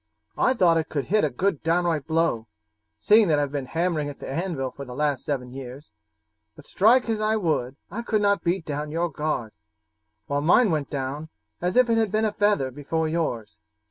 [0.35, 2.47] I thought that I could hit a good downright blow,
[2.97, 5.91] seeing that I have been hammering at the anvil for the last seven years;
[6.55, 9.51] but strike as I would I could not beat down your guard,
[10.25, 11.29] while mine went down,
[11.61, 13.59] as if it had been a feather, before yours.